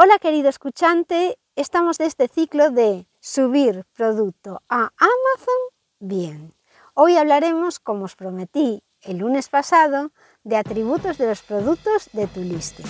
Hola 0.00 0.20
querido 0.20 0.48
escuchante, 0.48 1.40
estamos 1.56 1.98
de 1.98 2.06
este 2.06 2.28
ciclo 2.28 2.70
de 2.70 3.08
subir 3.18 3.84
producto 3.96 4.62
a 4.68 4.92
Amazon 4.96 5.60
bien. 5.98 6.54
Hoy 6.94 7.16
hablaremos, 7.16 7.80
como 7.80 8.04
os 8.04 8.14
prometí 8.14 8.84
el 9.02 9.18
lunes 9.18 9.48
pasado, 9.48 10.12
de 10.44 10.56
atributos 10.56 11.18
de 11.18 11.26
los 11.26 11.42
productos 11.42 12.10
de 12.12 12.28
tu 12.28 12.42
listing. 12.42 12.86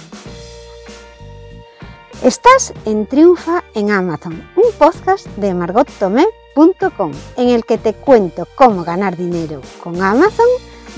Estás 2.23 2.75
en 2.85 3.07
Triunfa 3.07 3.65
en 3.75 3.91
Amazon, 3.91 4.47
un 4.55 4.71
podcast 4.79 5.27
de 5.39 5.55
margottomé.com 5.55 7.13
en 7.39 7.49
el 7.49 7.65
que 7.65 7.79
te 7.79 7.95
cuento 7.95 8.47
cómo 8.55 8.85
ganar 8.85 9.17
dinero 9.17 9.63
con 9.83 10.03
Amazon. 10.03 10.49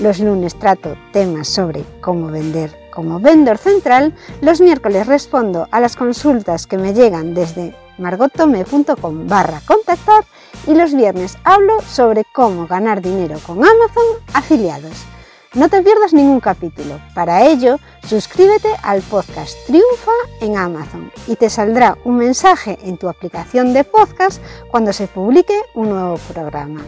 Los 0.01 0.19
lunes 0.19 0.59
trato 0.59 0.93
temas 1.13 1.47
sobre 1.47 1.85
cómo 2.01 2.27
vender 2.27 2.80
como 2.91 3.19
vendor 3.19 3.57
central, 3.57 4.13
los 4.41 4.61
miércoles 4.61 5.07
respondo 5.07 5.67
a 5.71 5.79
las 5.79 5.95
consultas 5.95 6.67
que 6.67 6.77
me 6.77 6.93
llegan 6.93 7.33
desde 7.33 7.75
margotome.com 7.97 9.27
barra 9.27 9.61
contactar 9.65 10.25
y 10.67 10.73
los 10.73 10.93
viernes 10.93 11.37
hablo 11.43 11.81
sobre 11.81 12.25
cómo 12.33 12.67
ganar 12.67 13.01
dinero 13.01 13.39
con 13.45 13.57
Amazon 13.57 14.05
afiliados. 14.33 15.05
No 15.53 15.67
te 15.67 15.81
pierdas 15.81 16.13
ningún 16.13 16.39
capítulo. 16.39 17.01
Para 17.13 17.45
ello, 17.45 17.77
suscríbete 18.07 18.69
al 18.83 19.01
podcast 19.01 19.57
Triunfa 19.67 20.11
en 20.39 20.55
Amazon 20.55 21.11
y 21.27 21.35
te 21.35 21.49
saldrá 21.49 21.97
un 22.05 22.15
mensaje 22.15 22.79
en 22.83 22.97
tu 22.97 23.09
aplicación 23.09 23.73
de 23.73 23.83
podcast 23.83 24.41
cuando 24.69 24.93
se 24.93 25.07
publique 25.07 25.53
un 25.73 25.89
nuevo 25.89 26.15
programa. 26.33 26.81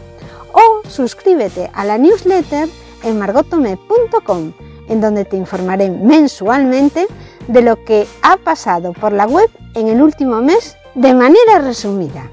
O 0.53 0.87
suscríbete 0.87 1.71
a 1.73 1.83
la 1.83 1.97
newsletter 1.97 2.69
en 3.03 3.19
margotome.com 3.19 4.53
en 4.87 5.01
donde 5.01 5.25
te 5.25 5.37
informaré 5.37 5.89
mensualmente 5.89 7.07
de 7.47 7.61
lo 7.61 7.83
que 7.83 8.07
ha 8.21 8.37
pasado 8.37 8.93
por 8.93 9.11
la 9.11 9.25
web 9.25 9.49
en 9.75 9.87
el 9.87 10.01
último 10.01 10.41
mes 10.41 10.77
de 10.95 11.13
manera 11.13 11.59
resumida. 11.59 12.29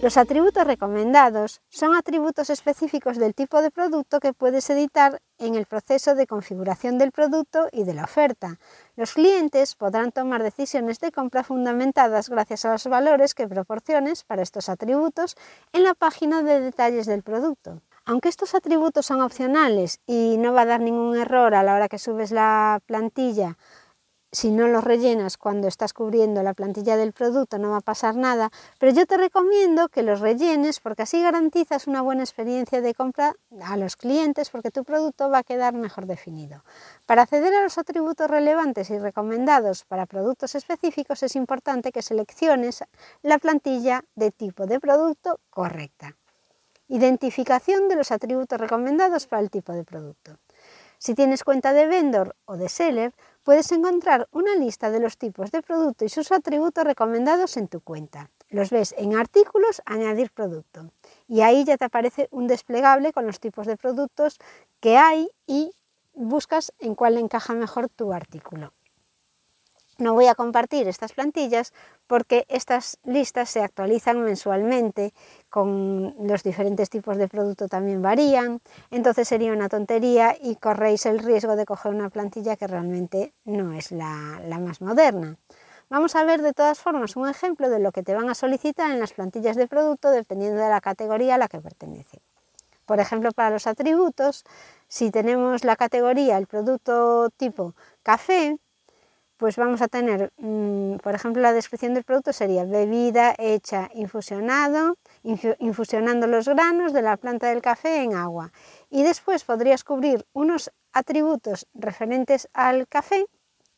Los 0.00 0.16
atributos 0.16 0.64
recomendados 0.64 1.60
son 1.70 1.96
atributos 1.96 2.50
específicos 2.50 3.18
del 3.18 3.34
tipo 3.34 3.60
de 3.60 3.72
producto 3.72 4.20
que 4.20 4.32
puedes 4.32 4.70
editar 4.70 5.20
en 5.38 5.56
el 5.56 5.66
proceso 5.66 6.14
de 6.14 6.28
configuración 6.28 6.98
del 6.98 7.10
producto 7.10 7.68
y 7.72 7.82
de 7.82 7.94
la 7.94 8.04
oferta. 8.04 8.60
Los 8.94 9.14
clientes 9.14 9.74
podrán 9.74 10.12
tomar 10.12 10.44
decisiones 10.44 11.00
de 11.00 11.10
compra 11.10 11.42
fundamentadas 11.42 12.28
gracias 12.28 12.64
a 12.64 12.70
los 12.70 12.86
valores 12.86 13.34
que 13.34 13.48
proporciones 13.48 14.22
para 14.22 14.42
estos 14.42 14.68
atributos 14.68 15.36
en 15.72 15.82
la 15.82 15.94
página 15.94 16.44
de 16.44 16.60
detalles 16.60 17.06
del 17.06 17.24
producto. 17.24 17.82
Aunque 18.08 18.30
estos 18.30 18.54
atributos 18.54 19.04
son 19.04 19.20
opcionales 19.20 20.00
y 20.06 20.36
no 20.38 20.54
va 20.54 20.62
a 20.62 20.64
dar 20.64 20.80
ningún 20.80 21.14
error 21.14 21.54
a 21.54 21.62
la 21.62 21.74
hora 21.74 21.90
que 21.90 21.98
subes 21.98 22.30
la 22.30 22.80
plantilla, 22.86 23.58
si 24.32 24.50
no 24.50 24.66
los 24.66 24.82
rellenas 24.82 25.36
cuando 25.36 25.68
estás 25.68 25.92
cubriendo 25.92 26.42
la 26.42 26.54
plantilla 26.54 26.96
del 26.96 27.12
producto 27.12 27.58
no 27.58 27.68
va 27.68 27.76
a 27.76 27.82
pasar 27.82 28.16
nada, 28.16 28.48
pero 28.78 28.92
yo 28.92 29.04
te 29.04 29.18
recomiendo 29.18 29.90
que 29.90 30.02
los 30.02 30.20
rellenes 30.20 30.80
porque 30.80 31.02
así 31.02 31.20
garantizas 31.20 31.86
una 31.86 32.00
buena 32.00 32.22
experiencia 32.22 32.80
de 32.80 32.94
compra 32.94 33.34
a 33.62 33.76
los 33.76 33.94
clientes 33.96 34.48
porque 34.48 34.70
tu 34.70 34.84
producto 34.84 35.28
va 35.28 35.40
a 35.40 35.44
quedar 35.44 35.74
mejor 35.74 36.06
definido. 36.06 36.64
Para 37.04 37.24
acceder 37.24 37.52
a 37.52 37.62
los 37.62 37.76
atributos 37.76 38.30
relevantes 38.30 38.88
y 38.88 38.98
recomendados 38.98 39.84
para 39.84 40.06
productos 40.06 40.54
específicos 40.54 41.22
es 41.22 41.36
importante 41.36 41.92
que 41.92 42.00
selecciones 42.00 42.84
la 43.20 43.36
plantilla 43.36 44.02
de 44.14 44.30
tipo 44.30 44.64
de 44.64 44.80
producto 44.80 45.40
correcta. 45.50 46.16
Identificación 46.88 47.88
de 47.88 47.96
los 47.96 48.10
atributos 48.10 48.58
recomendados 48.58 49.26
para 49.26 49.42
el 49.42 49.50
tipo 49.50 49.72
de 49.72 49.84
producto. 49.84 50.38
Si 50.98 51.14
tienes 51.14 51.44
cuenta 51.44 51.72
de 51.72 51.86
vendor 51.86 52.34
o 52.44 52.56
de 52.56 52.68
seller, 52.68 53.14
puedes 53.44 53.70
encontrar 53.70 54.26
una 54.32 54.56
lista 54.56 54.90
de 54.90 54.98
los 54.98 55.16
tipos 55.16 55.52
de 55.52 55.62
producto 55.62 56.04
y 56.04 56.08
sus 56.08 56.32
atributos 56.32 56.84
recomendados 56.84 57.56
en 57.56 57.68
tu 57.68 57.80
cuenta. 57.80 58.30
Los 58.48 58.70
ves 58.70 58.94
en 58.98 59.14
artículos, 59.14 59.82
añadir 59.84 60.32
producto. 60.32 60.90
Y 61.28 61.42
ahí 61.42 61.64
ya 61.64 61.76
te 61.76 61.84
aparece 61.84 62.28
un 62.32 62.46
desplegable 62.46 63.12
con 63.12 63.26
los 63.26 63.38
tipos 63.38 63.66
de 63.66 63.76
productos 63.76 64.38
que 64.80 64.96
hay 64.96 65.28
y 65.46 65.72
buscas 66.14 66.72
en 66.80 66.94
cuál 66.94 67.16
encaja 67.18 67.54
mejor 67.54 67.88
tu 67.88 68.12
artículo. 68.12 68.72
No 69.98 70.14
voy 70.14 70.28
a 70.28 70.36
compartir 70.36 70.86
estas 70.86 71.12
plantillas 71.12 71.72
porque 72.06 72.46
estas 72.48 72.98
listas 73.02 73.50
se 73.50 73.62
actualizan 73.62 74.22
mensualmente, 74.22 75.12
con 75.50 76.14
los 76.24 76.44
diferentes 76.44 76.88
tipos 76.88 77.16
de 77.16 77.26
producto 77.26 77.66
también 77.66 78.00
varían, 78.00 78.60
entonces 78.92 79.26
sería 79.26 79.52
una 79.52 79.68
tontería 79.68 80.36
y 80.40 80.54
corréis 80.54 81.04
el 81.06 81.18
riesgo 81.18 81.56
de 81.56 81.66
coger 81.66 81.92
una 81.92 82.10
plantilla 82.10 82.54
que 82.54 82.68
realmente 82.68 83.32
no 83.44 83.72
es 83.72 83.90
la, 83.90 84.40
la 84.46 84.60
más 84.60 84.80
moderna. 84.80 85.36
Vamos 85.90 86.14
a 86.14 86.22
ver 86.22 86.42
de 86.42 86.52
todas 86.52 86.78
formas 86.78 87.16
un 87.16 87.28
ejemplo 87.28 87.68
de 87.68 87.80
lo 87.80 87.90
que 87.90 88.04
te 88.04 88.14
van 88.14 88.30
a 88.30 88.36
solicitar 88.36 88.92
en 88.92 89.00
las 89.00 89.14
plantillas 89.14 89.56
de 89.56 89.66
producto 89.66 90.12
dependiendo 90.12 90.62
de 90.62 90.68
la 90.68 90.80
categoría 90.80 91.34
a 91.34 91.38
la 91.38 91.48
que 91.48 91.60
pertenece. 91.60 92.20
Por 92.86 93.00
ejemplo, 93.00 93.32
para 93.32 93.50
los 93.50 93.66
atributos, 93.66 94.44
si 94.86 95.10
tenemos 95.10 95.64
la 95.64 95.74
categoría, 95.74 96.38
el 96.38 96.46
producto 96.46 97.30
tipo 97.36 97.74
café, 98.04 98.58
pues 99.38 99.56
vamos 99.56 99.80
a 99.80 99.88
tener, 99.88 100.32
mm, 100.36 100.96
por 100.96 101.14
ejemplo, 101.14 101.40
la 101.40 101.52
descripción 101.52 101.94
del 101.94 102.04
producto 102.04 102.32
sería 102.32 102.64
bebida 102.64 103.34
hecha 103.38 103.88
infusionado, 103.94 104.96
infusionando 105.60 106.26
los 106.26 106.48
granos 106.48 106.92
de 106.92 107.02
la 107.02 107.16
planta 107.16 107.48
del 107.48 107.62
café 107.62 108.02
en 108.02 108.14
agua. 108.14 108.52
Y 108.90 109.04
después 109.04 109.44
podrías 109.44 109.84
cubrir 109.84 110.26
unos 110.32 110.72
atributos 110.92 111.68
referentes 111.72 112.48
al 112.52 112.88
café 112.88 113.26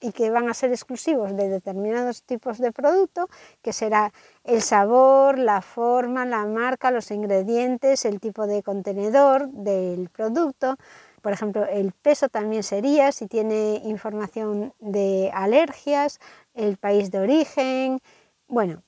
y 0.00 0.12
que 0.12 0.30
van 0.30 0.48
a 0.48 0.54
ser 0.54 0.70
exclusivos 0.70 1.36
de 1.36 1.48
determinados 1.48 2.22
tipos 2.22 2.58
de 2.58 2.72
producto, 2.72 3.28
que 3.62 3.74
será 3.74 4.12
el 4.44 4.62
sabor, 4.62 5.38
la 5.38 5.60
forma, 5.60 6.24
la 6.24 6.46
marca, 6.46 6.90
los 6.90 7.10
ingredientes, 7.10 8.06
el 8.06 8.18
tipo 8.18 8.46
de 8.46 8.62
contenedor 8.62 9.48
del 9.48 10.08
producto, 10.08 10.76
por 11.22 11.32
ejemplo, 11.32 11.66
el 11.66 11.92
peso 11.92 12.28
también 12.28 12.62
sería 12.62 13.12
si 13.12 13.26
tiene 13.26 13.80
información 13.84 14.74
de 14.80 15.30
alergias, 15.34 16.20
el 16.54 16.76
país 16.76 17.10
de 17.10 17.18
origen, 17.20 18.00
bueno, 18.48 18.82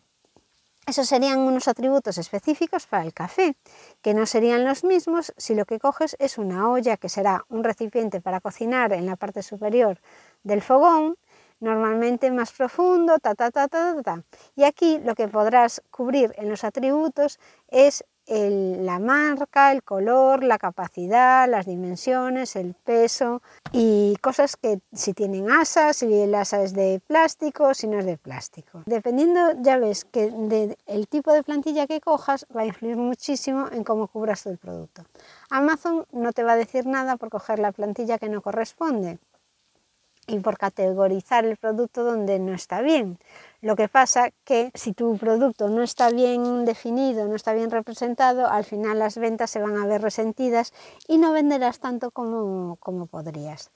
esos 0.84 1.06
serían 1.06 1.38
unos 1.38 1.68
atributos 1.68 2.18
específicos 2.18 2.86
para 2.86 3.04
el 3.04 3.14
café, 3.14 3.54
que 4.02 4.14
no 4.14 4.26
serían 4.26 4.64
los 4.64 4.82
mismos 4.82 5.32
si 5.36 5.54
lo 5.54 5.64
que 5.64 5.78
coges 5.78 6.16
es 6.18 6.38
una 6.38 6.68
olla, 6.68 6.96
que 6.96 7.08
será 7.08 7.44
un 7.48 7.62
recipiente 7.62 8.20
para 8.20 8.40
cocinar 8.40 8.92
en 8.92 9.06
la 9.06 9.14
parte 9.14 9.44
superior 9.44 10.00
del 10.42 10.60
fogón, 10.60 11.16
normalmente 11.60 12.32
más 12.32 12.50
profundo, 12.50 13.20
ta, 13.20 13.36
ta, 13.36 13.52
ta, 13.52 13.68
ta, 13.68 13.94
ta. 14.02 14.24
Y 14.56 14.64
aquí 14.64 14.98
lo 14.98 15.14
que 15.14 15.28
podrás 15.28 15.82
cubrir 15.92 16.34
en 16.36 16.48
los 16.48 16.64
atributos 16.64 17.38
es 17.68 18.04
la 18.26 18.98
marca, 18.98 19.72
el 19.72 19.82
color, 19.82 20.42
la 20.44 20.58
capacidad, 20.58 21.48
las 21.48 21.66
dimensiones, 21.66 22.56
el 22.56 22.74
peso 22.74 23.42
y 23.72 24.16
cosas 24.20 24.56
que 24.56 24.80
si 24.92 25.12
tienen 25.12 25.50
asas, 25.50 25.96
si 25.96 26.12
el 26.12 26.34
asa 26.34 26.62
es 26.62 26.74
de 26.74 27.00
plástico, 27.06 27.74
si 27.74 27.86
no 27.86 27.98
es 27.98 28.06
de 28.06 28.16
plástico. 28.16 28.82
Dependiendo, 28.86 29.40
ya 29.60 29.78
ves 29.78 30.04
que 30.04 30.30
del 30.30 31.08
tipo 31.08 31.32
de 31.32 31.42
plantilla 31.42 31.86
que 31.86 32.00
cojas 32.00 32.46
va 32.54 32.62
a 32.62 32.66
influir 32.66 32.96
muchísimo 32.96 33.68
en 33.72 33.84
cómo 33.84 34.08
cubras 34.08 34.46
el 34.46 34.58
producto. 34.58 35.04
Amazon 35.50 36.06
no 36.12 36.32
te 36.32 36.44
va 36.44 36.52
a 36.52 36.56
decir 36.56 36.86
nada 36.86 37.16
por 37.16 37.30
coger 37.30 37.58
la 37.58 37.72
plantilla 37.72 38.18
que 38.18 38.28
no 38.28 38.40
corresponde 38.40 39.18
y 40.32 40.40
por 40.40 40.58
categorizar 40.58 41.44
el 41.44 41.56
producto 41.56 42.04
donde 42.04 42.38
no 42.38 42.54
está 42.54 42.80
bien. 42.80 43.18
Lo 43.60 43.76
que 43.76 43.88
pasa 43.88 44.30
que 44.44 44.70
si 44.74 44.92
tu 44.92 45.16
producto 45.18 45.68
no 45.68 45.82
está 45.82 46.10
bien 46.10 46.64
definido, 46.64 47.28
no 47.28 47.36
está 47.36 47.52
bien 47.52 47.70
representado, 47.70 48.48
al 48.48 48.64
final 48.64 48.98
las 48.98 49.18
ventas 49.18 49.50
se 49.50 49.60
van 49.60 49.76
a 49.76 49.86
ver 49.86 50.02
resentidas 50.02 50.72
y 51.06 51.18
no 51.18 51.32
venderás 51.32 51.78
tanto 51.78 52.10
como, 52.10 52.76
como 52.76 53.06
podrías. 53.06 53.70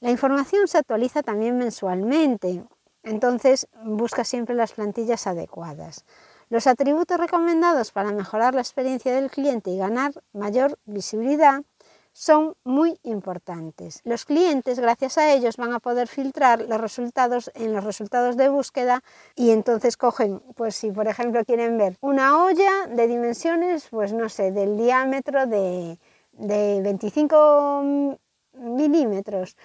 La 0.00 0.10
información 0.10 0.66
se 0.66 0.78
actualiza 0.78 1.22
también 1.22 1.58
mensualmente, 1.58 2.64
entonces 3.02 3.68
busca 3.84 4.24
siempre 4.24 4.54
las 4.54 4.72
plantillas 4.72 5.26
adecuadas. 5.26 6.04
Los 6.48 6.66
atributos 6.66 7.18
recomendados 7.18 7.92
para 7.92 8.10
mejorar 8.10 8.54
la 8.54 8.62
experiencia 8.62 9.14
del 9.14 9.30
cliente 9.30 9.70
y 9.70 9.78
ganar 9.78 10.12
mayor 10.32 10.78
visibilidad 10.84 11.62
son 12.12 12.54
muy 12.64 12.98
importantes. 13.02 14.00
Los 14.04 14.24
clientes, 14.24 14.78
gracias 14.78 15.18
a 15.18 15.32
ellos, 15.32 15.56
van 15.56 15.72
a 15.72 15.80
poder 15.80 16.08
filtrar 16.08 16.62
los 16.62 16.80
resultados 16.80 17.50
en 17.54 17.72
los 17.72 17.84
resultados 17.84 18.36
de 18.36 18.48
búsqueda 18.48 19.02
y 19.34 19.50
entonces 19.50 19.96
cogen, 19.96 20.40
pues 20.56 20.76
si 20.76 20.90
por 20.90 21.06
ejemplo 21.08 21.44
quieren 21.44 21.78
ver 21.78 21.96
una 22.00 22.44
olla 22.44 22.86
de 22.88 23.06
dimensiones, 23.06 23.88
pues 23.90 24.12
no 24.12 24.28
sé, 24.28 24.52
del 24.52 24.76
diámetro 24.76 25.46
de, 25.46 25.98
de 26.32 26.80
25 26.82 28.18
milímetros. 28.54 29.56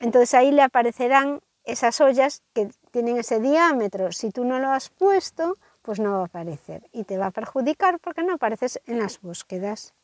Entonces 0.00 0.34
ahí 0.34 0.50
le 0.50 0.62
aparecerán 0.62 1.40
esas 1.64 2.00
ollas 2.00 2.42
que 2.52 2.70
tienen 2.90 3.18
ese 3.18 3.40
diámetro. 3.40 4.10
Si 4.12 4.30
tú 4.30 4.44
no 4.44 4.58
lo 4.58 4.70
has 4.70 4.90
puesto, 4.90 5.56
pues 5.82 6.00
no 6.00 6.12
va 6.12 6.22
a 6.22 6.24
aparecer 6.24 6.88
y 6.92 7.04
te 7.04 7.18
va 7.18 7.26
a 7.26 7.30
perjudicar 7.30 7.98
porque 8.00 8.22
no 8.22 8.34
apareces 8.34 8.80
en 8.86 8.98
las 8.98 9.20
búsquedas. 9.20 9.94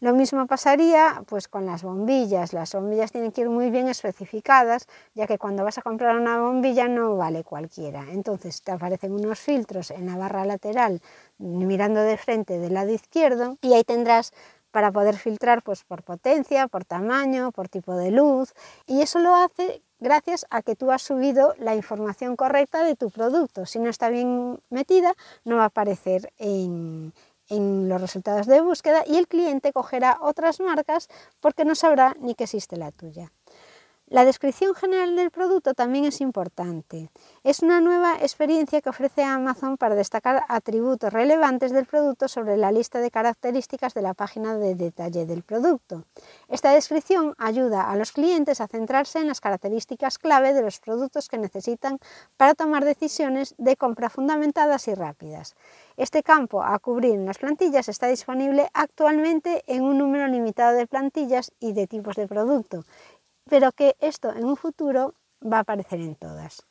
Lo 0.00 0.14
mismo 0.14 0.46
pasaría 0.46 1.22
pues 1.26 1.46
con 1.46 1.66
las 1.66 1.82
bombillas. 1.82 2.54
Las 2.54 2.72
bombillas 2.72 3.12
tienen 3.12 3.32
que 3.32 3.42
ir 3.42 3.50
muy 3.50 3.70
bien 3.70 3.86
especificadas, 3.86 4.86
ya 5.14 5.26
que 5.26 5.36
cuando 5.36 5.62
vas 5.62 5.76
a 5.76 5.82
comprar 5.82 6.16
una 6.16 6.40
bombilla 6.40 6.88
no 6.88 7.16
vale 7.18 7.44
cualquiera. 7.44 8.06
Entonces 8.10 8.62
te 8.62 8.72
aparecen 8.72 9.12
unos 9.12 9.38
filtros 9.38 9.90
en 9.90 10.06
la 10.06 10.16
barra 10.16 10.46
lateral 10.46 11.02
mirando 11.36 12.00
de 12.00 12.16
frente 12.16 12.58
del 12.58 12.72
lado 12.74 12.90
izquierdo 12.90 13.58
y 13.60 13.74
ahí 13.74 13.84
tendrás 13.84 14.32
para 14.70 14.90
poder 14.90 15.16
filtrar 15.16 15.62
pues 15.62 15.84
por 15.84 16.02
potencia, 16.02 16.66
por 16.68 16.86
tamaño, 16.86 17.52
por 17.52 17.68
tipo 17.68 17.94
de 17.94 18.10
luz 18.10 18.54
y 18.86 19.02
eso 19.02 19.18
lo 19.18 19.34
hace 19.34 19.82
gracias 19.98 20.46
a 20.48 20.62
que 20.62 20.76
tú 20.76 20.90
has 20.92 21.02
subido 21.02 21.54
la 21.58 21.74
información 21.74 22.36
correcta 22.36 22.84
de 22.84 22.96
tu 22.96 23.10
producto. 23.10 23.66
Si 23.66 23.78
no 23.78 23.90
está 23.90 24.08
bien 24.08 24.58
metida, 24.70 25.12
no 25.44 25.56
va 25.56 25.64
a 25.64 25.66
aparecer 25.66 26.32
en, 26.38 27.12
en 27.50 27.88
los 27.88 28.00
resultados 28.00 28.46
de 28.46 28.60
búsqueda 28.60 29.02
y 29.06 29.16
el 29.16 29.28
cliente 29.28 29.72
cogerá 29.72 30.18
otras 30.22 30.60
marcas 30.60 31.08
porque 31.40 31.64
no 31.64 31.74
sabrá 31.74 32.16
ni 32.20 32.34
que 32.34 32.44
existe 32.44 32.76
la 32.76 32.92
tuya. 32.92 33.32
La 34.10 34.24
descripción 34.24 34.74
general 34.74 35.14
del 35.14 35.30
producto 35.30 35.72
también 35.72 36.04
es 36.04 36.20
importante. 36.20 37.12
Es 37.44 37.60
una 37.60 37.80
nueva 37.80 38.16
experiencia 38.16 38.80
que 38.80 38.88
ofrece 38.88 39.22
Amazon 39.22 39.76
para 39.76 39.94
destacar 39.94 40.42
atributos 40.48 41.12
relevantes 41.12 41.70
del 41.70 41.86
producto 41.86 42.26
sobre 42.26 42.56
la 42.56 42.72
lista 42.72 42.98
de 42.98 43.12
características 43.12 43.94
de 43.94 44.02
la 44.02 44.14
página 44.14 44.56
de 44.56 44.74
detalle 44.74 45.26
del 45.26 45.44
producto. 45.44 46.06
Esta 46.48 46.72
descripción 46.72 47.36
ayuda 47.38 47.88
a 47.88 47.94
los 47.94 48.10
clientes 48.10 48.60
a 48.60 48.66
centrarse 48.66 49.20
en 49.20 49.28
las 49.28 49.40
características 49.40 50.18
clave 50.18 50.54
de 50.54 50.62
los 50.62 50.80
productos 50.80 51.28
que 51.28 51.38
necesitan 51.38 52.00
para 52.36 52.56
tomar 52.56 52.84
decisiones 52.84 53.54
de 53.58 53.76
compra 53.76 54.10
fundamentadas 54.10 54.88
y 54.88 54.94
rápidas. 54.96 55.54
Este 55.96 56.24
campo 56.24 56.64
a 56.64 56.76
cubrir 56.80 57.14
en 57.14 57.26
las 57.26 57.38
plantillas 57.38 57.88
está 57.88 58.08
disponible 58.08 58.70
actualmente 58.74 59.62
en 59.68 59.84
un 59.84 59.98
número 59.98 60.26
limitado 60.26 60.76
de 60.76 60.88
plantillas 60.88 61.52
y 61.60 61.74
de 61.74 61.86
tipos 61.86 62.16
de 62.16 62.26
producto 62.26 62.84
pero 63.50 63.72
que 63.72 63.96
esto 64.00 64.30
en 64.30 64.44
un 64.46 64.56
futuro 64.56 65.14
va 65.42 65.58
a 65.58 65.60
aparecer 65.60 66.00
en 66.00 66.14
todas. 66.14 66.64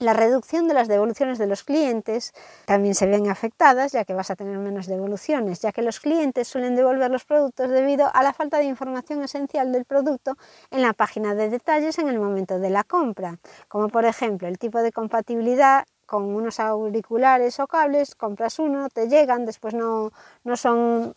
La 0.00 0.12
reducción 0.12 0.66
de 0.66 0.74
las 0.74 0.88
devoluciones 0.88 1.38
de 1.38 1.46
los 1.46 1.62
clientes 1.62 2.34
también 2.66 2.94
se 2.96 3.06
ven 3.06 3.30
afectadas, 3.30 3.92
ya 3.92 4.04
que 4.04 4.12
vas 4.12 4.30
a 4.30 4.36
tener 4.36 4.58
menos 4.58 4.86
devoluciones, 4.86 5.60
ya 5.60 5.72
que 5.72 5.82
los 5.82 6.00
clientes 6.00 6.48
suelen 6.48 6.74
devolver 6.74 7.10
los 7.10 7.24
productos 7.24 7.70
debido 7.70 8.10
a 8.12 8.22
la 8.24 8.32
falta 8.32 8.58
de 8.58 8.64
información 8.64 9.22
esencial 9.22 9.72
del 9.72 9.84
producto 9.84 10.36
en 10.70 10.82
la 10.82 10.92
página 10.92 11.34
de 11.34 11.48
detalles 11.48 11.98
en 11.98 12.08
el 12.08 12.18
momento 12.18 12.58
de 12.58 12.70
la 12.70 12.82
compra, 12.82 13.38
como 13.68 13.88
por 13.88 14.04
ejemplo 14.04 14.48
el 14.48 14.58
tipo 14.58 14.82
de 14.82 14.92
compatibilidad 14.92 15.86
con 16.06 16.24
unos 16.24 16.60
auriculares 16.60 17.58
o 17.60 17.66
cables, 17.68 18.16
compras 18.16 18.58
uno, 18.58 18.88
te 18.90 19.08
llegan, 19.08 19.46
después 19.46 19.74
no, 19.74 20.10
no, 20.42 20.56
son, 20.56 21.14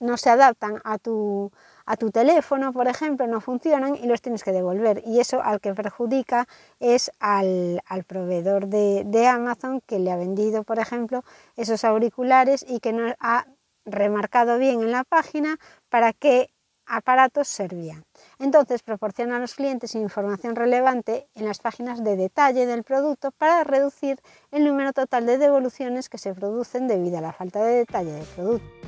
no 0.00 0.16
se 0.16 0.28
adaptan 0.28 0.80
a 0.84 0.98
tu, 0.98 1.52
a 1.88 1.96
tu 1.96 2.10
teléfono, 2.10 2.74
por 2.74 2.86
ejemplo, 2.86 3.26
no 3.26 3.40
funcionan 3.40 3.96
y 3.96 4.06
los 4.06 4.20
tienes 4.20 4.44
que 4.44 4.52
devolver. 4.52 5.02
Y 5.06 5.20
eso 5.20 5.40
al 5.42 5.58
que 5.58 5.72
perjudica 5.72 6.46
es 6.80 7.10
al, 7.18 7.80
proveedor 8.06 8.66
de, 8.66 9.04
de 9.06 9.26
Amazon 9.26 9.80
que 9.80 9.98
le 9.98 10.12
ha 10.12 10.16
vendido, 10.16 10.64
por 10.64 10.78
ejemplo, 10.78 11.24
esos 11.56 11.84
auriculares 11.84 12.62
y 12.68 12.80
que 12.80 12.92
no 12.92 13.14
ha 13.20 13.46
remarcado 13.86 14.58
bien 14.58 14.82
en 14.82 14.92
la 14.92 15.04
página 15.04 15.56
para 15.88 16.12
qué 16.12 16.50
aparatos 16.84 17.48
servían. 17.48 18.04
Entonces 18.38 18.82
proporciona 18.82 19.36
a 19.36 19.40
los 19.40 19.54
clientes 19.54 19.94
información 19.94 20.56
relevante 20.56 21.26
en 21.34 21.46
las 21.46 21.58
páginas 21.58 22.04
de 22.04 22.16
detalle 22.16 22.66
del 22.66 22.84
producto 22.84 23.30
para 23.30 23.64
reducir 23.64 24.20
el 24.50 24.66
número 24.66 24.92
total 24.92 25.24
de 25.24 25.38
devoluciones 25.38 26.10
que 26.10 26.18
se 26.18 26.34
producen 26.34 26.86
debido 26.86 27.16
a 27.16 27.22
la 27.22 27.32
falta 27.32 27.64
de 27.64 27.76
detalle 27.76 28.12
del 28.12 28.26
producto. 28.26 28.87